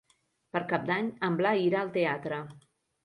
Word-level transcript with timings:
Per 0.55 0.61
Cap 0.71 0.87
d'Any 0.87 1.11
en 1.29 1.37
Blai 1.43 1.61
irà 1.67 1.83
al 1.85 1.93
teatre. 1.99 2.41